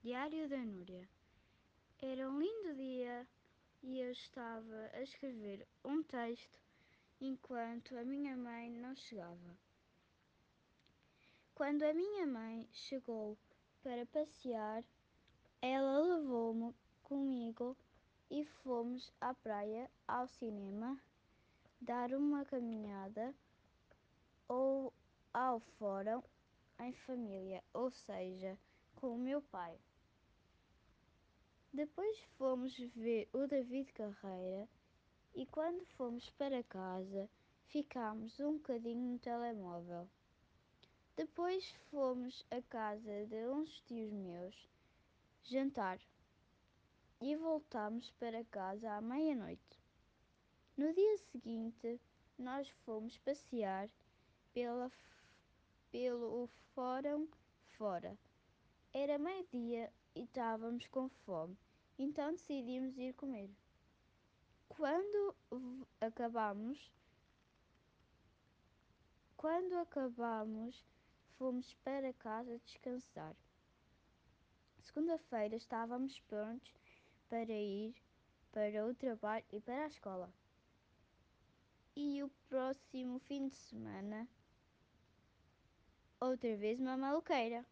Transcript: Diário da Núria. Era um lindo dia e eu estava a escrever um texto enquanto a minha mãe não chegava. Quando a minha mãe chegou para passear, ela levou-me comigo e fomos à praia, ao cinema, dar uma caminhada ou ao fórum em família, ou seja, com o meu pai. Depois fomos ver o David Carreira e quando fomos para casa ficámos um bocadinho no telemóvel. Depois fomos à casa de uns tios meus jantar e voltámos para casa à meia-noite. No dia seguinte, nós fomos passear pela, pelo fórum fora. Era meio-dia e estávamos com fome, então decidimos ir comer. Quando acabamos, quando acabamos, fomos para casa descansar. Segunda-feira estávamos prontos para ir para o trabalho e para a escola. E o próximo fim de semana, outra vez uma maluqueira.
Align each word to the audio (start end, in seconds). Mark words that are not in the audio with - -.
Diário 0.00 0.48
da 0.48 0.58
Núria. 0.58 1.08
Era 2.00 2.30
um 2.30 2.38
lindo 2.40 2.76
dia 2.76 3.26
e 3.82 3.98
eu 3.98 4.12
estava 4.12 4.90
a 4.92 5.02
escrever 5.02 5.66
um 5.84 6.04
texto 6.04 6.60
enquanto 7.20 7.98
a 7.98 8.04
minha 8.04 8.36
mãe 8.36 8.70
não 8.70 8.94
chegava. 8.94 9.58
Quando 11.52 11.82
a 11.82 11.92
minha 11.92 12.28
mãe 12.28 12.68
chegou 12.70 13.36
para 13.82 14.06
passear, 14.06 14.84
ela 15.60 15.98
levou-me 15.98 16.72
comigo 17.02 17.76
e 18.30 18.44
fomos 18.44 19.12
à 19.20 19.34
praia, 19.34 19.90
ao 20.06 20.28
cinema, 20.28 20.96
dar 21.80 22.14
uma 22.14 22.44
caminhada 22.44 23.34
ou 24.46 24.92
ao 25.34 25.58
fórum 25.58 26.22
em 26.78 26.92
família, 26.92 27.64
ou 27.74 27.90
seja, 27.90 28.56
com 28.98 29.14
o 29.14 29.18
meu 29.18 29.40
pai. 29.40 29.78
Depois 31.72 32.18
fomos 32.36 32.76
ver 32.96 33.28
o 33.32 33.46
David 33.46 33.92
Carreira 33.92 34.68
e 35.36 35.46
quando 35.46 35.86
fomos 35.96 36.28
para 36.30 36.64
casa 36.64 37.30
ficámos 37.66 38.40
um 38.40 38.54
bocadinho 38.54 39.12
no 39.12 39.18
telemóvel. 39.20 40.08
Depois 41.14 41.70
fomos 41.90 42.44
à 42.50 42.60
casa 42.62 43.24
de 43.26 43.46
uns 43.46 43.80
tios 43.82 44.12
meus 44.12 44.68
jantar 45.44 46.00
e 47.20 47.36
voltámos 47.36 48.10
para 48.18 48.44
casa 48.46 48.94
à 48.94 49.00
meia-noite. 49.00 49.80
No 50.76 50.92
dia 50.92 51.18
seguinte, 51.18 52.00
nós 52.36 52.68
fomos 52.84 53.16
passear 53.18 53.88
pela, 54.52 54.90
pelo 55.92 56.48
fórum 56.74 57.28
fora. 57.76 58.18
Era 58.92 59.18
meio-dia 59.18 59.92
e 60.14 60.22
estávamos 60.22 60.86
com 60.86 61.08
fome, 61.08 61.56
então 61.98 62.32
decidimos 62.32 62.96
ir 62.96 63.12
comer. 63.14 63.50
Quando 64.68 65.36
acabamos, 66.00 66.90
quando 69.36 69.74
acabamos, 69.76 70.84
fomos 71.36 71.74
para 71.84 72.14
casa 72.14 72.58
descansar. 72.60 73.36
Segunda-feira 74.80 75.54
estávamos 75.54 76.18
prontos 76.20 76.72
para 77.28 77.52
ir 77.52 77.94
para 78.50 78.86
o 78.86 78.94
trabalho 78.94 79.44
e 79.52 79.60
para 79.60 79.84
a 79.84 79.88
escola. 79.88 80.32
E 81.94 82.22
o 82.22 82.30
próximo 82.48 83.18
fim 83.18 83.48
de 83.48 83.54
semana, 83.54 84.26
outra 86.18 86.56
vez 86.56 86.80
uma 86.80 86.96
maluqueira. 86.96 87.66